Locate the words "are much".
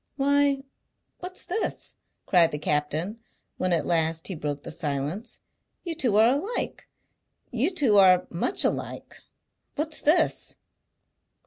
7.99-8.63